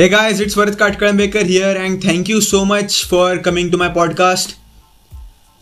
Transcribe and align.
Hey 0.00 0.08
guys, 0.08 0.38
it's 0.40 0.54
Varit 0.54 0.76
Katkalambekar 0.80 1.42
here 1.44 1.76
and 1.78 2.02
thank 2.02 2.26
you 2.26 2.40
so 2.40 2.64
much 2.64 3.04
for 3.04 3.36
coming 3.38 3.70
to 3.72 3.76
my 3.76 3.88
podcast. 3.96 4.54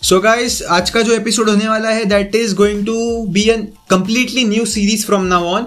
So 0.02 0.20
guys, 0.26 0.60
आज 0.76 0.90
का 0.90 1.02
जो 1.08 1.14
episode 1.14 1.48
होने 1.50 1.68
वाला 1.68 1.90
है 1.90 2.04
that 2.12 2.34
is 2.34 2.54
going 2.56 2.84
to 2.86 2.94
be 3.36 3.48
a 3.50 3.56
completely 3.90 4.44
new 4.48 4.66
series 4.74 5.04
from 5.06 5.24
now 5.32 5.48
on 5.54 5.66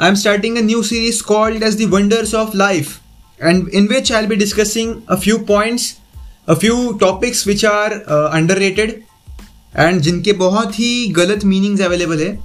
I 0.00 0.08
am 0.08 0.14
starting 0.22 0.58
a 0.58 0.62
new 0.68 0.82
series 0.92 1.22
called 1.32 1.62
as 1.62 1.82
the 1.82 1.90
wonders 1.96 2.34
of 2.34 2.56
life 2.56 2.96
and 3.50 3.76
in 3.80 3.92
which 3.94 4.14
I'll 4.18 4.30
be 4.34 4.40
discussing 4.46 4.96
a 5.16 5.20
few 5.26 5.42
points, 5.52 5.90
a 6.54 6.60
few 6.64 6.80
topics 7.04 7.44
which 7.50 7.68
are 7.74 7.92
uh, 7.96 8.24
underrated 8.40 8.98
and 9.86 10.02
जिनके 10.02 10.32
बहुत 10.46 10.78
ही 10.78 10.92
गलत 11.22 11.44
meanings 11.56 11.82
available 11.90 12.26
है 12.26 12.36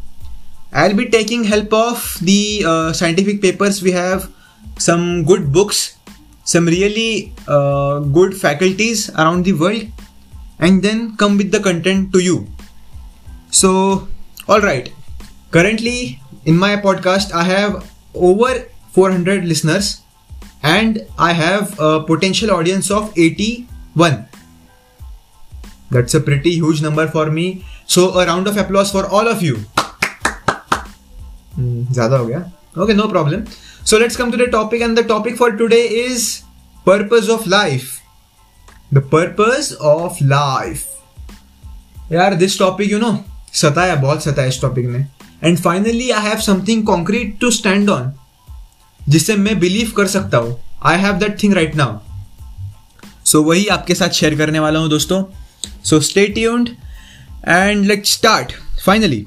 I'll 0.84 1.02
be 1.04 1.12
taking 1.18 1.49
help 1.55 1.82
of 1.88 2.13
the 2.30 2.44
uh, 2.74 2.94
scientific 3.02 3.46
papers 3.49 3.84
we 3.88 3.99
have 4.04 4.33
some 4.79 5.25
good 5.25 5.52
books 5.52 5.97
some 6.45 6.66
really 6.66 7.33
uh, 7.47 7.98
good 8.01 8.37
faculties 8.37 9.11
around 9.11 9.45
the 9.45 9.52
world 9.52 9.84
and 10.59 10.83
then 10.83 11.16
come 11.16 11.37
with 11.37 11.51
the 11.52 11.61
content 11.61 12.12
to 12.12 12.20
you 12.20 12.47
so 13.51 14.09
all 14.48 14.61
right 14.61 14.93
currently 15.51 16.20
in 16.45 16.57
my 16.57 16.77
podcast 16.77 17.33
i 17.33 17.45
have 17.45 17.91
over 18.15 18.52
400 18.93 19.45
listeners 19.45 20.01
and 20.62 21.05
i 21.19 21.33
have 21.33 21.79
a 21.79 22.02
potential 22.02 22.51
audience 22.51 22.91
of 22.91 23.12
81 23.16 24.27
that's 25.91 26.15
a 26.15 26.21
pretty 26.21 26.52
huge 26.54 26.82
number 26.82 27.07
for 27.07 27.30
me 27.30 27.65
so 27.87 28.10
a 28.21 28.27
round 28.27 28.46
of 28.46 28.57
applause 28.57 28.91
for 28.91 29.07
all 29.07 29.29
of 29.29 29.43
you 29.43 29.59
Hmm, 31.59 31.93
ज़्यादा 31.93 32.16
हो 32.16 32.27
गया 32.27 32.38
okay 32.82 32.93
no 32.93 33.07
problem 33.07 33.43
so 33.85 33.98
let's 33.99 34.16
come 34.16 34.32
to 34.32 34.38
the 34.38 34.49
topic 34.52 34.82
and 34.82 34.99
the 34.99 35.07
topic 35.07 35.38
for 35.38 35.52
today 35.57 35.82
is 36.05 36.27
purpose 36.85 37.29
of 37.29 37.48
life 37.49 37.91
the 38.93 39.02
purpose 39.12 39.74
of 39.82 40.24
life 40.24 42.12
यार 42.12 42.35
this 42.35 42.57
topic 42.60 42.91
you 42.91 42.99
know 42.99 43.18
सताया 43.54 43.96
बहुत 43.96 44.24
सताया 44.24 44.48
इस 44.48 44.62
topic 44.62 44.85
ने 44.85 45.05
and 45.44 45.57
finally 45.57 46.10
I 46.10 46.24
have 46.24 46.40
something 46.41 46.84
concrete 46.85 47.40
to 47.41 47.51
stand 47.51 47.90
on 47.90 48.12
जिससे 49.10 49.35
मैं 49.35 49.60
believe 49.60 49.91
कर 49.98 50.07
सकता 50.07 50.38
हूँ. 50.38 50.57
I 50.84 50.98
have 50.99 51.13
that 51.13 51.41
thing 51.44 51.54
right 51.54 51.76
now 51.76 51.98
so 53.26 53.41
वही 53.44 53.66
आपके 53.68 53.96
साथ 53.96 54.10
शेयर 54.10 54.35
करने 54.38 54.60
वाला 54.60 54.79
हूँ, 54.79 54.90
दोस्तों. 54.90 55.24
So 55.84 55.99
stay 55.99 56.26
tuned 56.27 56.70
and 57.48 57.85
let 57.85 58.05
start 58.05 58.51
finally 58.85 59.26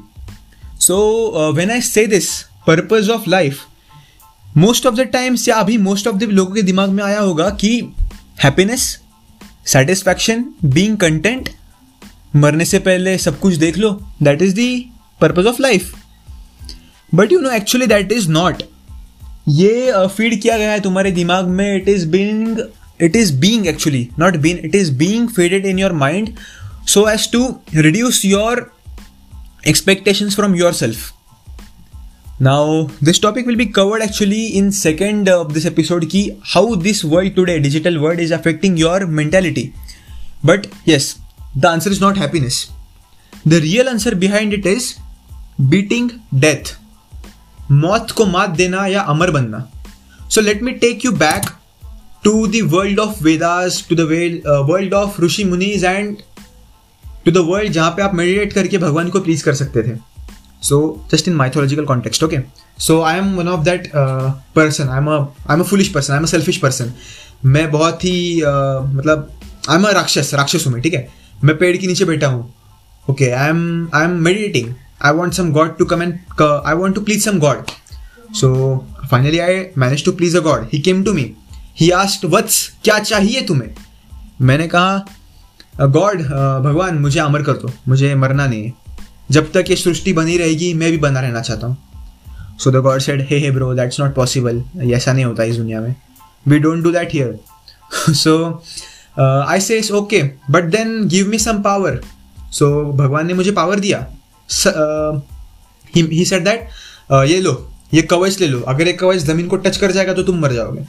so 0.81 1.53
when 1.55 1.71
I 1.71 1.81
say 1.81 2.07
this 2.07 2.29
purpose 2.67 3.11
of 3.11 3.29
life 3.29 3.59
most 4.57 4.87
of 4.87 4.95
the 4.95 5.01
times 5.01 5.49
या 5.49 5.57
अभी 5.57 5.79
मोस्ट 5.79 6.07
ऑफ़ 6.07 6.17
द 6.17 6.23
लोगों 6.23 6.55
के 6.55 6.63
दिमाग 6.63 6.91
में 6.91 7.05
आया 7.05 7.21
होगा 7.21 7.51
कि 7.51 7.71
हैप्पीनेस 8.45 9.01
सेटिस्फैक्शन 9.67 10.45
बींग 10.65 10.97
कंटेंट 10.97 11.49
मरने 12.37 12.65
से 12.65 12.79
पहले 12.79 13.19
सब 13.19 13.39
कुछ 13.39 13.55
देख 13.55 13.79
लो 13.79 13.91
that 14.23 14.43
is 14.43 14.55
the 14.55 14.85
purpose 15.21 15.47
of 15.47 15.63
life 15.63 15.95
but 17.15 17.33
you 17.33 17.41
know 17.41 17.51
actually 17.51 17.87
that 17.87 18.13
is 18.13 18.29
not 18.29 18.63
ये 19.49 19.93
फ़ीड 20.09 20.41
किया 20.43 20.59
गया 20.59 20.73
है 20.73 20.81
तुम्हारे 20.81 21.11
दिमाग 21.11 21.49
में 21.49 21.77
it 21.77 21.89
is 21.89 22.09
being 22.09 22.59
it 23.01 23.17
is 23.17 23.35
being 23.37 23.67
actually 23.67 24.09
not 24.19 24.37
been 24.37 24.61
it 24.65 24.75
is 24.75 24.93
being 24.93 25.29
faded 25.29 25.67
in 25.67 25.79
your 25.79 25.93
mind 25.93 26.35
so 26.89 27.33
to 27.33 27.61
reduce 27.75 28.25
your 28.25 28.73
your 29.67 30.35
from 30.35 30.55
your 30.55 30.73
yourself. 30.73 31.16
Now 32.43 32.83
this 33.05 33.21
topic 33.23 33.47
will 33.47 33.57
be 33.57 33.65
covered 33.67 34.03
actually 34.03 34.41
in 34.47 34.71
second 34.71 35.29
of 35.29 35.53
this 35.53 35.67
episode 35.67 36.05
की 36.05 36.31
how 36.45 36.75
this 36.77 37.05
world 37.05 37.35
today 37.35 37.59
digital 37.59 37.97
world 37.99 38.21
is 38.21 38.35
affecting 38.35 38.81
your 38.81 39.05
mentality 39.05 39.71
but 40.45 40.67
yes 40.89 41.17
the 41.57 41.67
answer 41.67 41.93
is 41.93 42.01
not 42.01 42.19
happiness 42.19 42.69
the 43.49 43.55
real 43.55 43.89
answer 43.89 44.15
behind 44.15 44.53
it 44.53 44.67
is 44.67 44.93
beating 45.61 46.11
death 46.35 46.77
मौत 47.71 48.11
को 48.11 48.27
मात 48.27 48.51
देना 48.51 48.87
या 48.87 49.01
अमर 49.01 49.31
बनना। 49.31 49.69
So 50.31 50.41
let 50.41 50.63
me 50.63 50.73
take 50.73 51.05
you 51.05 51.13
back 51.13 51.51
to 52.25 52.47
the 52.47 52.61
world 52.65 52.99
of 52.99 53.25
Vedas 53.25 53.87
to 53.91 53.97
the 53.97 54.01
world 54.71 54.95
of 54.95 55.21
rishi 55.23 55.45
munis 55.45 55.85
and 55.85 56.17
to 57.25 57.31
the 57.31 57.37
world 57.37 57.73
जहाँ 57.73 57.91
पे 57.91 58.03
आप 58.03 58.15
मेडिटेट 58.15 58.53
करके 58.53 58.79
भगवान 58.79 59.09
को 59.09 59.21
प्लीज़ 59.21 59.45
कर 59.45 59.55
सकते 59.55 59.83
थे। 59.83 60.16
Just 60.63 61.29
in 61.29 61.35
mythological 61.35 61.85
context 61.85 62.25
okay 62.25 62.39
so 62.79 63.01
I 63.03 63.19
am 63.19 63.35
one 63.37 63.49
of 63.49 63.65
that 63.65 63.91
person 63.97 64.89
I 64.89 64.99
am 64.99 65.09
I 65.09 65.55
am 65.55 65.61
a 65.61 65.65
foolish 65.65 65.89
person 65.89 66.13
I 66.13 66.19
am 66.19 66.25
a 66.25 66.29
selfish 66.29 66.57
person 66.57 66.93
मैं 67.45 67.71
बहुत 67.71 68.05
ही 68.05 68.41
uh, 68.41 68.95
मतलब 68.97 69.31
आई 69.71 69.77
एम 69.77 69.85
अ 69.85 69.91
राक्षस 69.91 70.35
राक्षस 70.35 70.67
हूँ 70.67 70.73
मैं 70.73 70.83
ठीक 70.83 70.95
है? 70.95 71.09
मैं 71.45 71.59
पेड़ 71.59 71.77
के 71.77 71.87
नीचे 71.87 72.05
बैठा 72.05 72.27
हूँ 72.27 72.55
okay 73.11 73.31
I 73.31 73.49
am 73.49 73.89
I 73.95 74.05
am 74.05 74.11
meditating 74.11 74.75
I 75.05 75.13
want 75.13 75.35
some 75.35 75.51
God 75.53 75.77
to 75.79 75.85
come 75.85 76.03
I 76.03 76.75
want 76.75 76.95
to 76.95 77.01
please 77.01 77.25
some 77.25 77.39
God 77.39 77.65
so 78.35 78.87
finally 79.11 79.39
I 79.39 79.65
manage 79.79 80.05
to 80.05 80.13
please 80.13 80.37
a 80.37 80.41
God 80.41 80.69
he 80.73 80.79
came 80.79 81.05
to 81.05 81.13
me 81.13 81.33
he 81.77 81.91
asked 81.91 82.25
वत्स 82.25 82.73
क्या 82.85 82.99
चाहिए 82.99 83.41
तुम्हें? 83.43 83.75
मैंने 84.41 84.67
कहा 84.69 85.07
God 85.81 86.23
भगवान 86.65 86.99
मुझे 86.99 87.21
अमर 87.21 87.43
कर 87.43 87.53
दो. 87.53 87.71
मुझे 87.89 88.15
मरना 88.15 88.47
नहीं 88.47 88.65
है. 88.65 88.73
जब 89.31 89.51
तक 89.53 89.71
ये 89.71 89.77
सृष्टि 89.77 90.13
बनी 90.13 90.37
रहेगी, 90.39 90.73
मैं 90.75 90.91
भी 90.91 90.99
बना 90.99 91.21
रहना 91.21 91.41
चाहता 91.41 91.67
हूँ। 91.67 91.77
So 92.59 92.71
the 92.71 92.83
God 92.83 93.01
said 93.01 93.27
hey 93.31 93.39
hey 93.39 93.51
bro 93.51 93.73
that's 93.75 94.01
not 94.01 94.15
possible 94.15 94.63
ऐसा 94.93 95.13
नहीं 95.13 95.25
होता 95.25 95.45
इस 95.45 95.57
दुनिया 95.57 95.81
में। 95.81 95.95
We 96.47 96.59
don't 96.59 96.83
do 96.85 96.91
that 96.93 97.13
here 97.13 97.39
so 98.15 98.37
I 99.21 99.61
say 99.61 99.79
is 99.79 99.93
okay 99.93 100.23
but 100.51 100.71
then 100.71 101.07
give 101.09 101.29
me 101.29 101.39
some 101.39 101.63
power 101.63 102.01
so 102.53 102.69
भगवान 102.93 103.27
ने 103.27 103.35
मुझे 103.35 103.53
पावर 103.53 103.81
दिया। 103.81 104.07
ही 105.93 106.25
सेड 106.25 106.45
दैट 106.45 106.69
ये 107.13 107.41
लो, 107.41 107.53
ये 107.95 108.03
कवच 108.03 108.41
ले 108.41 108.47
लो। 108.47 108.61
अगर 108.61 108.87
ये 108.87 108.93
कवच 108.93 109.17
ज़मीन 109.19 109.49
को 109.49 109.57
टच 109.57 109.77
कर 109.77 109.93
जाएगा 109.93 110.13
तो 110.15 110.23
तुम 110.23 110.39
मर 110.41 110.53
जाओगे। 110.53 110.85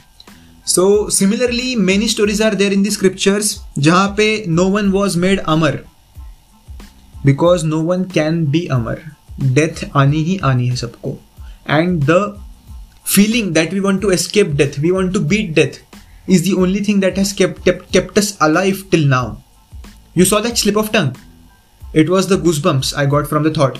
So 0.66 1.10
similarly 1.10 1.74
many 1.76 2.08
stories 2.08 2.42
are 2.42 2.54
there 2.54 2.72
in 2.72 2.82
the 2.82 2.90
scriptures 2.90 3.56
जहाँ 3.78 4.08
पे 4.16 4.44
no 4.48 4.64
one 4.70 4.90
was 4.90 5.18
made 5.18 5.40
Amar 5.40 5.78
because 7.24 7.64
no 7.66 7.80
one 7.82 8.02
can 8.14 8.44
be 8.46 8.64
Amar 8.72 9.00
death 9.42 9.84
आनी 9.96 10.22
ही 10.24 10.38
आनी 10.44 10.68
है 10.68 10.76
सबको 10.76 11.18
and 11.70 12.02
the 12.04 12.18
feeling 13.06 13.52
that 13.54 13.72
we 13.74 13.80
want 13.80 14.02
to 14.02 14.10
escape 14.10 14.48
death 14.56 14.78
we 14.78 14.90
want 14.90 15.12
to 15.14 15.20
beat 15.32 15.54
death 15.54 15.80
is 16.30 16.48
the 16.48 16.54
only 16.58 16.80
thing 16.88 17.00
that 17.00 17.18
has 17.18 17.34
kept us 17.92 18.36
alive 18.42 18.82
till 18.90 19.08
now 19.08 19.36
you 20.16 20.24
saw 20.24 20.40
that 20.40 20.56
slip 20.56 20.76
of 20.76 20.90
tongue 20.92 21.96
it 21.96 22.08
was 22.08 22.28
the 22.28 22.40
goosebumps 22.42 22.94
I 22.94 23.06
got 23.06 23.28
from 23.28 23.48
the 23.48 23.56
thought 23.58 23.78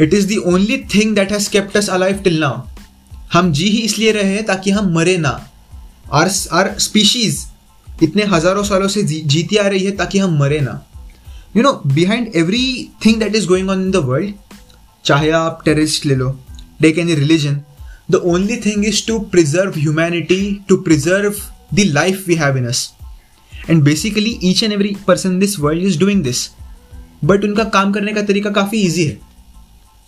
it 0.00 0.14
is 0.14 0.26
the 0.28 0.42
only 0.46 0.82
thing 0.94 1.14
that 1.14 1.32
has 1.32 1.50
kept us 1.50 1.88
alive 1.88 2.22
till 2.24 2.40
now 2.40 2.62
हम 3.32 3.52
जी 3.52 3.68
ही 3.68 3.78
इसलिए 3.78 4.12
रहे 4.12 4.32
हैं 4.34 4.44
ताकि 4.46 4.70
हम 4.70 4.92
मरे 4.94 5.16
ना। 5.18 5.30
Our 6.12 6.30
our 6.52 6.74
species 6.78 7.46
इतने 8.02 8.24
हज़ारों 8.24 8.62
सालों 8.62 8.88
से 8.88 9.02
जी, 9.02 9.20
जीती 9.20 9.56
आ 9.56 9.66
रही 9.66 9.84
है 9.84 9.90
ताकि 9.90 10.18
हम 10.18 10.38
मरे 10.38 10.60
ना। 10.60 10.82
You 11.56 11.62
know 11.62 11.72
behind 11.86 12.30
everything 13.06 13.20
that 13.20 13.34
is 13.36 13.46
going 13.48 13.70
on 13.70 13.82
in 13.82 13.90
the 13.90 13.96
world 14.06 14.34
चाहे 15.04 15.30
आप 15.30 15.62
टेररिस्ट 15.64 16.06
ले 16.06 16.14
लो 16.14 16.30
take 16.82 16.98
any 16.98 17.14
religion 17.14 17.60
the 18.10 18.20
only 18.26 18.56
thing 18.56 18.84
is 18.86 19.06
to 19.06 19.18
preserve 19.32 19.78
humanity 19.78 20.42
to 20.68 20.76
preserve 20.82 21.34
the 21.74 21.84
life 21.88 22.24
we 22.28 22.34
have 22.34 22.58
in 22.58 22.66
us 22.68 22.88
and 23.52 23.82
basically 23.82 24.38
each 24.50 24.62
and 24.62 24.72
every 24.72 24.94
person 25.06 25.38
this 25.38 25.58
world 25.60 25.82
is 25.82 25.98
doing 26.00 26.22
this 26.24 26.48
but 27.24 27.44
उनका 27.44 27.64
काम 27.70 27.92
करने 27.92 28.12
का 28.14 28.22
तरीका 28.22 28.50
काफ़ी 28.50 28.78
easy 28.78 29.04
है 29.04 29.18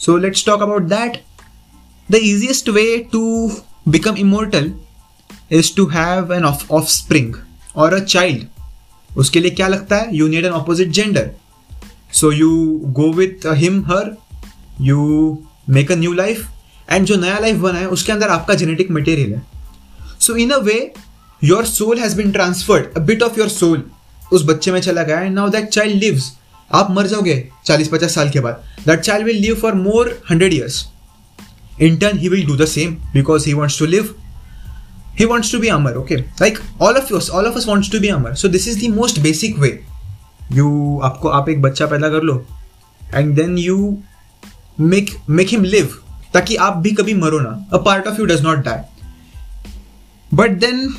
so 0.00 0.16
let's 0.18 0.44
talk 0.46 0.62
about 0.62 0.82
that 0.88 1.20
the 2.08 2.20
easiest 2.22 2.68
way 2.68 2.84
to 3.12 3.24
become 3.88 4.16
immortal 4.18 4.72
is 5.52 5.74
to 5.76 5.86
have 5.88 6.32
an 6.34 6.44
offspring 6.90 7.34
और 7.76 7.94
a 7.94 7.98
child 8.04 8.46
उसके 9.16 9.40
लिए 9.40 9.50
क्या 9.50 9.68
लगता 9.68 9.96
है? 9.96 10.16
You 10.16 10.28
need 10.28 10.44
an 10.44 10.52
opposite 10.52 10.88
gender 10.88 11.30
so 12.12 12.32
you 12.32 12.50
go 12.96 13.12
with 13.12 13.46
him 13.56 13.80
her 13.86 14.16
you 14.80 15.38
make 15.70 15.92
a 15.92 15.94
new 15.96 16.12
life 16.14 16.46
and 16.90 17.06
जो 17.06 17.16
नया 17.16 17.38
life 17.38 17.56
बना 17.56 17.78
है, 17.78 17.86
उसके 17.88 18.12
अंदर 18.12 18.28
आपका 18.28 18.54
जेनेटिक 18.54 18.90
मटेरियल 18.90 19.32
है। 19.34 19.42
So 20.20 20.36
in 20.36 20.50
a 20.50 20.58
way 20.58 20.92
your 21.42 21.64
soul 21.66 21.98
has 21.98 22.16
been 22.16 22.30
transferred 22.32 22.94
a 22.96 23.00
bit 23.00 23.22
of 23.22 23.38
your 23.38 23.48
soul 23.48 23.82
उस 24.32 24.44
बच्चे 24.46 24.72
में 24.72 24.80
चला 24.80 25.02
गया 25.02 25.20
and 25.20 25.34
now 25.34 25.48
that 25.48 25.68
child 25.68 26.02
lives 26.02 26.32
आप 26.70 26.90
मर 26.90 27.06
जाओगे 27.06 27.36
चालीस 27.66 27.88
पचास 27.88 28.14
साल 28.14 28.30
के 28.30 28.40
बाद। 28.40 28.64
That 28.86 29.00
child 29.00 29.26
will 29.26 29.40
live 29.42 29.54
for 29.62 29.74
more 29.74 30.18
hundred 30.30 30.54
years 30.54 30.84
in 31.82 31.96
turn 31.98 32.18
ही 32.18 32.28
will 32.30 32.42
do 32.46 32.56
the 32.56 32.66
same, 32.70 32.96
because 33.12 33.44
he 33.48 33.52
wants 33.58 33.76
to 33.80 33.86
live 33.86 34.08
he 35.20 35.26
wants 35.26 35.50
to 35.50 35.58
be 35.62 35.68
amar, 35.68 35.92
okay? 36.02 36.24
Like, 36.40 36.60
all 36.80 36.96
of 36.96 37.10
us, 37.20 37.28
all 37.28 37.46
of 37.46 37.56
us 37.60 37.66
wants 37.66 37.88
to 37.94 38.00
be 38.00 38.08
amar. 38.08 38.34
So, 38.42 38.48
this 38.48 38.66
is 38.66 38.78
the 38.82 38.88
most 38.98 39.22
basic 39.22 39.58
way. 39.64 39.72
You, 40.52 40.68
आपको, 41.04 41.28
आप 41.28 41.48
एक 41.48 41.60
बच्चा 41.62 41.86
पैदा 41.86 42.08
कर 42.08 42.22
लो 42.22 42.34
and 43.14 43.34
then 43.36 43.58
you 43.58 43.76
make 44.80 45.10
make 45.30 45.48
him 45.48 45.64
live 45.64 45.94
ताकि 46.34 46.56
आप 46.66 46.76
भी 46.76 46.90
कभी 46.90 47.14
मरो 47.14 47.38
ना। 47.38 47.50
A 47.72 47.78
part 47.84 48.06
of 48.06 48.18
you 48.20 48.24
does 48.26 48.42
not 48.42 48.64
die 48.64 48.78
but 50.34 50.50
then 50.60 50.94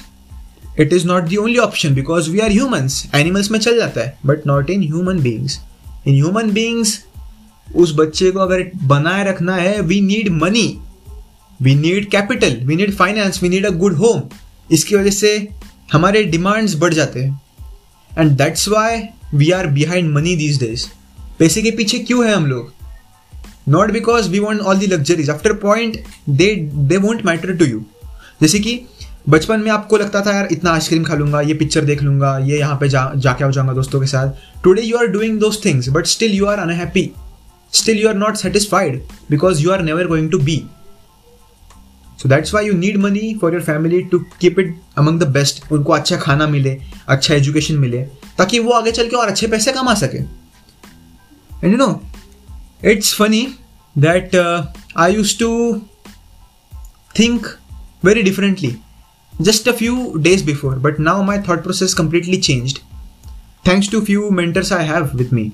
it 0.79 0.93
is 0.93 1.07
not 1.07 1.23
the 1.23 1.35
only 1.35 1.57
option 1.57 1.95
because 1.95 2.29
we 2.31 2.39
are 2.39 2.51
humans 2.51 3.03
animals 3.15 3.51
में 3.51 3.59
चल 3.59 3.77
जाता 3.77 4.01
है 4.01 4.17
but 4.25 4.47
not 4.47 4.69
in 4.69 4.83
human 4.83 5.19
beings 5.19 5.59
in 6.07 6.13
human 6.13 6.51
beings 6.51 6.99
उस 7.75 7.95
बच्चे 7.95 8.31
को 8.31 8.39
अगर 8.39 8.65
बनाए 8.83 9.23
रखना 9.23 9.55
है 9.55 9.79
we 9.81 10.01
need 10.01 10.29
money 10.33 10.67
we 11.61 11.75
need 11.75 12.09
capital 12.09 12.55
we 12.63 12.75
need 12.75 12.93
finance 12.95 13.41
we 13.43 13.49
need 13.49 13.65
a 13.65 13.69
good 13.69 13.95
home 13.95 14.21
इसकी 14.71 14.95
वजह 14.95 15.11
से 15.11 15.47
हमारे 15.93 16.23
डिमांड्स 16.23 16.75
बढ़ 16.75 16.93
जाते 16.93 17.23
हैं। 17.23 17.41
And 18.11 18.31
that's 18.31 18.67
why 18.69 19.01
we 19.33 19.49
are 19.51 19.67
behind 19.67 20.13
money 20.13 20.35
these 20.35 20.59
days 20.59 20.85
पैसे 21.39 21.61
के 21.61 21.71
पीछे 21.71 21.99
क्यों 21.99 22.25
है 22.25 22.33
हम 22.35 22.45
लोग? 22.45 22.73
Not 23.69 23.91
because 23.91 24.29
we 24.29 24.39
want 24.39 24.61
all 24.61 24.77
the 24.77 24.87
luxuries 24.87 25.29
after 25.29 25.53
point 25.53 25.97
they 26.29 26.55
they 26.73 26.97
won't 26.97 27.25
matter 27.25 27.55
to 27.55 27.65
you 27.65 27.83
जैसे 28.41 28.59
कि 28.59 28.79
बचपन 29.29 29.59
में 29.59 29.69
आपको 29.71 29.97
लगता 29.97 30.21
था, 30.21 30.33
यार, 30.35 30.47
इतना 30.51 30.71
आइसक्रीम 30.71 31.03
खा 31.03 31.15
लूँगा, 31.15 31.41
ये 31.41 31.53
पिक्चर 31.53 31.85
देख 31.85 32.01
लूँगा, 32.03 32.37
ये 32.37 32.59
यहाँ 32.59 32.75
पे 32.75 32.89
जा, 32.89 33.11
जाके 33.15 33.43
हो 33.43 33.51
जाऊँगा 33.51 33.73
दोस्तों 33.73 33.99
के 34.01 34.07
साथ। 34.07 34.63
Today 34.63 34.81
you 34.81 34.97
are 34.97 35.07
doing 35.07 35.39
those 35.39 35.63
things 35.65 35.89
but 35.89 36.05
still 36.05 36.31
you 36.31 36.45
are 36.45 36.59
unhappy 36.59 37.09
still 37.73 37.99
you 37.99 38.07
are 38.09 38.15
not 38.15 38.35
satisfied 38.35 39.01
because 39.29 39.61
you 39.61 39.71
are 39.71 39.81
never 39.81 40.07
going 40.07 40.31
to 40.31 40.39
be 40.39 40.61
so 42.21 42.29
that's 42.29 42.53
why 42.53 42.67
you 42.67 42.73
need 42.77 42.97
money 42.97 43.33
for 43.41 43.53
your 43.53 43.63
family 43.63 44.01
to 44.01 44.19
keep 44.41 44.59
it 44.59 44.75
among 44.97 45.19
the 45.19 45.27
best 45.27 45.71
उनको 45.71 45.93
अच्छा 45.93 46.17
खाना 46.17 46.47
मिले 46.47 46.77
अच्छा 47.07 47.33
education 47.35 47.75
मिले, 47.75 48.01
ताकि 48.37 48.59
वो 48.59 48.71
आगे 48.71 48.91
चल 48.91 49.07
के 49.09 49.15
और 49.15 49.27
अच्छे 49.27 49.47
पैसे 49.47 49.71
कमा 49.71 49.93
सके। 49.93 50.17
And 50.17 51.71
you 51.71 51.77
know 51.77 51.89
it's 52.85 53.13
funny 53.15 53.41
that 53.97 54.35
I 54.97 55.13
use 55.13 55.37
to 55.39 55.49
think 57.19 57.47
very 58.03 58.21
differently 58.21 58.75
just 59.41 59.69
a 59.69 59.71
few 59.71 60.13
days 60.17 60.45
before 60.45 60.77
but 60.79 60.99
now 60.99 61.23
my 61.23 61.39
thought 61.39 61.63
process 61.63 61.93
completely 61.93 62.37
changed 62.37 62.77
thanks 63.67 63.89
to 63.91 64.01
few 64.01 64.29
mentors 64.29 64.73
I 64.73 64.85
have 64.85 65.09
with 65.15 65.33
me 65.33 65.51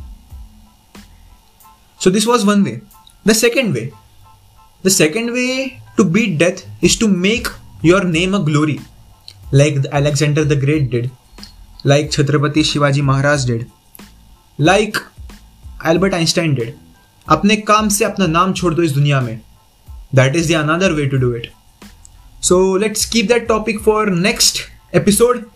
so 2.04 2.12
this 2.12 2.28
was 2.28 2.46
one 2.46 2.64
way 2.64 2.81
the 3.28 3.34
second 3.34 3.74
way 3.74 3.90
the 4.86 4.90
second 4.90 5.30
way 5.30 5.48
to 5.96 6.05
beat 6.17 6.38
death 6.38 6.64
is 6.90 6.96
to 6.96 7.08
make 7.08 7.49
your 7.90 8.02
name 8.05 8.34
a 8.34 8.43
glory 8.50 8.79
like 9.61 9.79
alexander 10.00 10.44
the 10.52 10.61
great 10.67 10.90
did 10.90 11.11
like 11.93 12.11
chhatrapati 12.17 12.64
shivaji 12.73 13.02
maharaj 13.11 13.49
did 13.50 13.67
like 14.70 15.02
albert 15.93 16.20
einstein 16.20 16.55
did 16.61 16.79
अपने 17.31 17.56
काम 17.56 17.88
से 17.94 18.05
अपना 18.05 18.26
नाम 18.26 18.52
छोड़ 18.61 18.73
दो 18.75 18.82
इस 18.82 18.93
दुनिया 18.93 19.20
में 19.20 19.40
that 20.14 20.37
is 20.37 20.52
the 20.52 20.55
another 20.56 20.93
way 20.93 21.06
to 21.06 21.17
do 21.17 21.34
it 21.34 21.50
so 22.46 22.56
let's 22.82 23.05
keep 23.11 23.29
that 23.29 23.44
topic 23.49 23.76
for 23.82 23.99
next 24.06 24.56
episode 25.00 25.49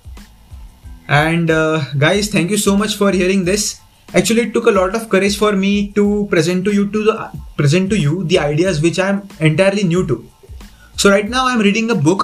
and 1.09 1.51
uh, 1.51 1.81
guys 1.99 2.29
thank 2.35 2.53
you 2.55 2.59
so 2.65 2.77
much 2.83 2.95
for 3.01 3.11
hearing 3.11 3.45
this 3.49 3.65
actually 4.15 4.43
it 4.43 4.53
took 4.55 4.69
a 4.73 4.75
lot 4.77 4.95
of 4.95 5.09
courage 5.15 5.37
for 5.37 5.51
me 5.63 5.73
to 5.97 6.05
present 6.31 6.65
to 6.65 6.75
you 6.77 6.85
to 6.93 7.03
the 7.09 7.17
present 7.57 7.91
to 7.91 7.99
you 7.99 8.23
the 8.35 8.39
ideas 8.39 8.81
which 8.87 9.01
i 9.07 9.09
am 9.15 9.21
entirely 9.41 9.83
new 9.83 10.07
to 10.07 10.19
So 11.02 11.10
right 11.12 11.30
now 11.34 11.44
i 11.50 11.52
am 11.52 11.62
reading 11.66 11.88
a 11.92 11.96
book 12.08 12.24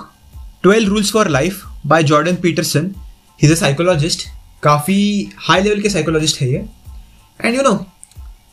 12 0.64 0.90
rules 0.90 1.10
for 1.14 1.24
life, 1.26 1.62
by 1.92 1.98
jordan 2.04 2.36
peterson. 2.38 2.90
He's 3.40 3.52
a 3.52 3.56
psychologist, 3.62 4.26
काफ़ी 4.64 4.98
high 5.48 5.62
level 5.64 5.82
के 5.82 5.90
psychologist 5.90 6.40
है 6.42 6.50
ये. 6.52 6.64
And 7.40 7.56
you 7.56 7.62
know 7.62 7.74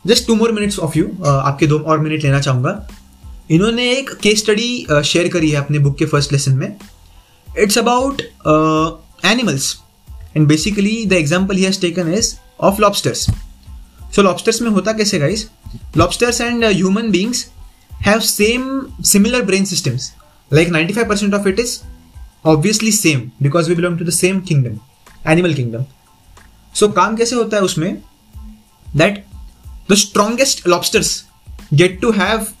just 0.07 0.27
two 0.27 0.35
more 0.35 0.51
minutes 0.51 0.79
of 0.79 0.97
you 0.97 1.05
आपके 1.25 1.67
दो 1.67 1.79
और 1.79 1.99
minute 1.99 2.23
लेना 2.23 2.39
चाहूँगा. 2.39 2.87
इन्होंने 3.51 3.89
एक 3.91 4.09
केस 4.23 4.39
स्टडी 4.39 4.85
शेयर 5.05 5.27
करी 5.33 5.49
है 5.49 5.57
अपने 5.57 5.79
बुक 5.79 5.97
के 5.97 6.05
फ़र्स्ट 6.05 6.31
लेसन 6.31 6.57
में. 6.57 6.75
It's 7.47 7.77
about 7.77 8.21
animals 9.25 9.75
and 10.37 10.47
basically 10.47 11.05
the 11.05 11.13
example 11.13 11.55
he 11.55 11.63
has 11.63 11.81
taken 11.81 12.13
is 12.13 12.35
of 12.59 12.81
lobsters 12.81 13.27
so 14.15 14.21
lobsters 14.21 14.61
में 14.61 14.71
होता 14.71 14.93
कैसे 14.93 15.19
guys 15.19 15.49
lobsters 15.97 16.41
and 16.41 16.65
human 16.65 17.11
beings 17.11 17.49
have 18.05 18.19
same 18.19 18.87
similar 19.03 19.41
brain 19.41 19.65
systems 19.65 20.13
like 20.53 20.69
95% 20.69 21.37
of 21.39 21.47
it 21.51 21.61
is 21.63 21.77
obviously 22.53 22.91
same 22.97 23.21
because 23.47 23.69
we 23.69 23.77
belong 23.81 23.99
to 24.01 24.09
the 24.09 24.17
same 24.17 24.41
kingdom 24.51 24.75
animal 25.33 25.55
kingdom 25.59 25.85
so 26.81 26.93
काम 26.95 27.15
कैसे 27.15 27.35
होता 27.35 27.57
है 27.57 27.63
उसमें 27.63 28.01
that 28.95 29.17
the 29.91 29.97
strongest 30.03 30.67
lobsters 30.73 31.13
get 31.73 31.99
to 32.01 32.11
have 32.11 32.53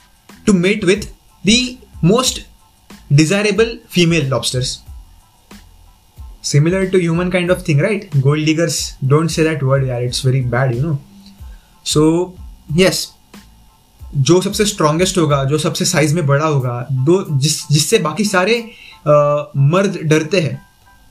to 0.47 0.53
mate 0.53 0.83
with 0.83 1.07
the 1.45 1.77
most 2.03 2.41
desirable 3.13 3.77
female 3.87 4.27
lobsters. 4.29 4.79
Similar 6.41 6.89
to 6.89 6.99
human 6.99 7.31
kind 7.31 7.49
of 7.49 7.63
thing, 7.63 7.79
right? 7.79 8.09
Gold 8.21 8.45
diggers 8.45 8.95
don't 9.07 9.29
say 9.29 9.43
that 9.43 9.63
word, 9.63 9.87
yeah, 9.87 9.97
it's 9.97 10.21
very 10.21 10.41
bad, 10.41 10.75
you 10.75 10.81
know. 10.81 10.99
So, 11.83 12.35
yes, 12.73 13.14
जो 14.17 14.41
सबसे 14.41 14.65
strongest 14.65 15.17
होगा 15.17 15.43
जो 15.43 15.57
सबसे 15.57 15.85
size 15.85 16.15
में 16.15 16.27
बड़ा 16.27 16.45
होगा 16.45 16.87
दो 16.91 17.39
जिस 17.39 17.67
जिससे 17.71 17.99
बाकी 17.99 18.23
सारे 18.23 18.71
आ, 19.07 19.43
मर्द 19.57 19.99
डरते 20.03 20.41
हैं 20.41 20.61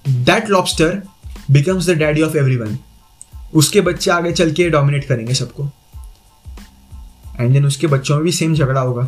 that 0.09 0.51
lobster 0.51 1.03
becomes 1.51 1.87
the 1.87 1.91
daddy 1.91 2.23
of 2.23 2.37
every 2.37 2.79
उसके 3.55 3.81
बच्चे 3.81 4.11
आगे 4.11 4.33
चल 4.33 4.53
के 4.53 4.71
डोमिनेट 4.71 5.05
करेंगे 5.05 5.35
सबको। 5.35 5.71
एंड 7.41 7.53
देन 7.53 7.67
उसके 7.67 7.87
बच्चों 7.87 8.15
में 8.15 8.25
भी 8.25 8.33
सेम 8.33 8.55
झगड़ा 8.55 8.81
होगा। 8.81 9.03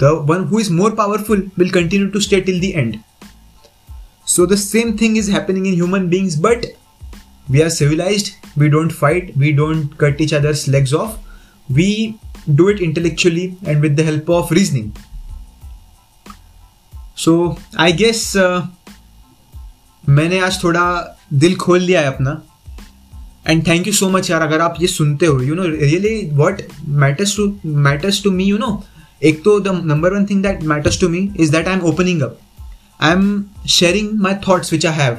The 0.00 0.04
one 0.04 0.44
who 0.44 0.60
is 0.60 0.72
more 0.72 0.90
powerful 0.90 1.50
will 1.58 1.70
continue 1.70 2.08
to 2.08 2.20
stay 2.20 2.40
till 2.40 2.60
the 2.60 2.64
end 2.64 2.96
so 4.26 4.46
the 4.46 4.56
same 4.56 4.98
thing 5.00 5.18
is 5.18 5.30
happening 5.30 5.66
in 5.66 5.74
human 5.74 6.06
beings 6.06 6.38
but 6.38 6.66
we 7.50 7.60
are 7.60 7.70
civilized 7.70 8.28
we 8.58 8.68
don't 8.68 8.92
fight 8.92 9.32
we 9.38 9.52
don't 9.52 9.90
cut 10.00 10.20
each 10.20 10.34
other's 10.34 10.68
legs 10.68 10.94
off 10.94 11.10
we 11.72 12.12
do 12.48 12.68
it 12.68 12.80
intellectually 12.80 13.56
and 13.66 13.82
with 13.82 13.96
the 13.96 14.04
help 14.04 14.28
of 14.28 14.50
reasoning. 14.50 14.92
So 17.14 17.58
i 17.78 17.90
guess 17.92 18.36
uh, 18.36 18.66
मैंने 20.08 20.38
आज 20.38 20.62
थोड़ा 20.64 21.18
दिल 21.32 21.56
खोल 21.56 21.80
लिया 21.80 22.00
है 22.00 22.06
अपना। 22.06 22.42
And 23.46 23.66
thank 23.66 23.86
you 23.86 23.92
so 23.92 24.08
much 24.08 24.30
यार 24.30 24.42
अगर 24.42 24.60
आप 24.60 24.74
ये 24.80 24.86
सुनते 24.86 25.26
हो 25.26 25.40
you 25.42 25.54
know 25.54 25.64
really 25.64 26.30
what 26.32 26.62
matters 26.88 27.36
to 27.36 27.60
matters 27.66 28.22
to 28.22 28.30
me 28.30 28.44
you 28.44 28.58
know 28.58 28.84
एक 29.22 29.44
तो 29.44 29.60
the 29.60 29.68
number 29.68 30.14
one 30.14 30.26
thing 30.26 30.42
that 30.42 30.62
matters 30.62 31.00
to 31.00 31.08
me 31.08 31.30
is 31.40 31.52
that 31.52 31.68
I 31.68 31.74
am 31.74 31.80
opening 31.80 32.22
up 32.22 32.38
I 33.00 33.12
am 33.12 33.44
sharing 33.68 34.10
my 34.12 34.34
thoughts 34.48 34.72
which 34.72 34.86
I 34.86 34.94
have 34.94 35.18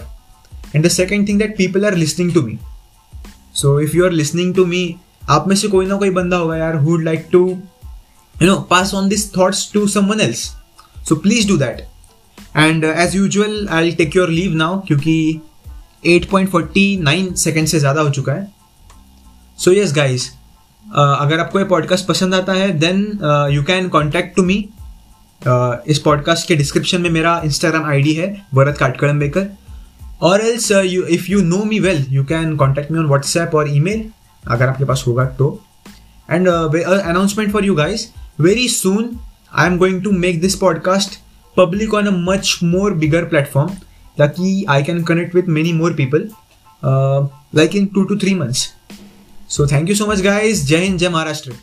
and 0.75 0.85
the 0.85 0.89
second 0.89 1.27
thing 1.27 1.39
that 1.39 1.57
people 1.57 1.85
are 1.85 1.95
listening 1.95 2.33
to 2.33 2.41
me 2.41 2.57
so 3.53 3.79
if 3.79 3.95
you 3.97 4.05
are 4.05 4.11
listening 4.11 4.55
to 4.55 4.65
me 4.65 4.95
आप 5.29 5.47
में 5.47 5.55
से 5.55 5.67
कोई 5.67 5.85
ना 5.85 5.95
कोई 5.95 6.09
बंदा 6.09 6.37
होगा 6.37 6.57
यार 6.57 6.75
who'd 6.75 7.03
like 7.03 7.27
to 7.31 7.47
you 8.41 8.47
know 8.47 8.55
pass 8.55 8.93
on 8.93 9.09
this 9.09 9.37
thoughts 9.37 9.71
to 9.73 9.87
someone 9.87 10.21
else 10.21 10.43
so 11.09 11.15
please 11.15 11.47
do 11.47 11.57
that 11.57 11.87
and 12.57 12.83
as 12.83 13.15
usual 13.15 13.67
I 13.71 13.91
take 13.91 14.15
your 14.15 14.29
leave 14.29 14.53
now 14.53 14.79
क्योंकि 14.79 15.41
8.49 16.07 17.35
सेकेंड 17.35 17.67
से 17.67 17.79
ज़्यादा 17.79 18.01
हो 18.01 18.09
चुका 18.09 18.33
है। 18.33 18.47
सो 19.57 19.71
यस 19.71 19.93
गाइज़ 19.93 20.27
अगर 20.95 21.39
आपको 21.39 21.59
ये 21.59 21.65
पॉडकास्ट 21.65 22.05
पसंद 22.05 22.35
आता 22.35 22.53
है 22.53 22.71
then 22.79 22.99
you 23.51 23.63
can 23.63 23.87
contact 23.89 24.35
to 24.35 24.43
me 24.43 24.57
इस 25.87 26.01
पॉडकास्ट 26.05 26.47
के 26.47 26.55
डिस्क्रिप्शन 26.55 27.01
में 27.01 27.09
मेरा 27.09 27.41
इंस्टाग्राम 27.45 27.85
आईडी 27.85 28.13
है 28.13 28.45
Bharat 28.53 28.77
काटकड़म 28.77 29.19
baker. 29.19 29.47
Or 30.21 30.41
else 30.41 30.71
you 30.71 31.03
if 31.03 31.25
you 31.27 31.41
know 31.41 31.63
me 31.63 31.79
well 31.79 32.05
you 32.09 32.23
can 32.23 32.55
contact 32.55 32.91
me 32.91 32.99
on 32.99 33.05
WhatsApp 33.05 33.55
और 33.55 33.75
ई 33.75 33.79
अगर 34.49 34.67
आपके 34.67 34.85
पास 34.85 35.03
होगा 35.07 35.25
तो। 35.39 35.59
And 36.29 36.47
announcement 36.47 37.51
for 37.51 37.65
you 37.65 37.75
guys 37.75 38.07
very 38.41 38.67
soon 38.67 39.15
I 39.53 39.67
am 39.67 39.77
going 39.77 40.01
to 40.03 40.11
make 40.11 40.41
this 40.41 40.55
podcast 40.55 41.19
public 41.57 41.93
on 41.93 42.07
a 42.07 42.11
much 42.23 42.57
more 42.63 42.93
bigger 42.95 43.25
platform 43.25 43.69
ताकि 44.17 44.65
I 44.69 44.83
can 44.83 45.03
connect 45.03 45.35
with 45.35 45.47
many 45.49 45.73
more 45.73 45.93
people 45.93 46.29
like 47.55 47.75
in 47.75 47.85
two 47.85 48.03
two 48.03 48.17
three 48.17 48.35
months 48.35 48.67
so 49.49 49.67
thank 49.67 49.89
you 49.89 49.95
so 49.95 50.07
much 50.07 50.21
guys 50.21 50.65
जय 50.65 50.77
हिंद 50.77 50.99
जय 50.99 51.09
महाराष्ट्र 51.09 51.53